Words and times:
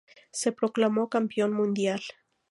Se 0.31 0.51
proclamó 0.51 1.09
campeón 1.11 1.53
mundial. 1.53 2.01